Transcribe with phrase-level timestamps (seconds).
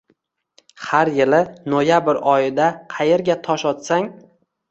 [0.85, 1.41] Har yili
[1.73, 4.09] noyabr oyida qayerga tosh otsang